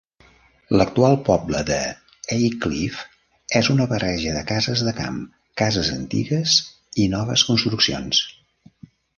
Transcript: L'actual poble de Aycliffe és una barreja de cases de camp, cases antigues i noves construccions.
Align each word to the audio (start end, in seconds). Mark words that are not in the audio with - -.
L'actual 0.77 1.17
poble 1.27 1.59
de 1.67 1.75
Aycliffe 2.35 3.05
és 3.61 3.69
una 3.75 3.87
barreja 3.93 4.33
de 4.39 4.43
cases 4.53 4.83
de 4.89 4.95
camp, 5.03 5.21
cases 5.63 5.93
antigues 5.99 6.57
i 7.05 7.09
noves 7.17 7.49
construccions. 7.53 8.25